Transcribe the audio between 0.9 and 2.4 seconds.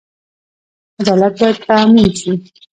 عدالت باید تامین شي